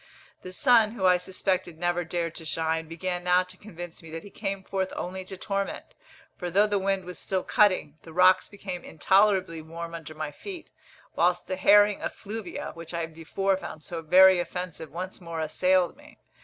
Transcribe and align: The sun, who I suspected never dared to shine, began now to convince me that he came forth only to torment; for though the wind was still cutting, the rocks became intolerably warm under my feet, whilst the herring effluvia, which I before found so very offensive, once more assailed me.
The 0.41 0.51
sun, 0.51 0.93
who 0.93 1.05
I 1.05 1.17
suspected 1.17 1.77
never 1.77 2.03
dared 2.03 2.33
to 2.33 2.43
shine, 2.43 2.87
began 2.87 3.23
now 3.23 3.43
to 3.43 3.55
convince 3.55 4.01
me 4.01 4.09
that 4.09 4.23
he 4.23 4.31
came 4.31 4.63
forth 4.63 4.91
only 4.95 5.23
to 5.25 5.37
torment; 5.37 5.93
for 6.35 6.49
though 6.49 6.65
the 6.65 6.79
wind 6.79 7.05
was 7.05 7.19
still 7.19 7.43
cutting, 7.43 7.99
the 8.01 8.11
rocks 8.11 8.49
became 8.49 8.83
intolerably 8.83 9.61
warm 9.61 9.93
under 9.93 10.15
my 10.15 10.31
feet, 10.31 10.71
whilst 11.15 11.45
the 11.45 11.55
herring 11.55 12.01
effluvia, 12.01 12.71
which 12.73 12.95
I 12.95 13.05
before 13.05 13.55
found 13.57 13.83
so 13.83 14.01
very 14.01 14.39
offensive, 14.39 14.89
once 14.91 15.21
more 15.21 15.39
assailed 15.39 15.95
me. 15.95 16.17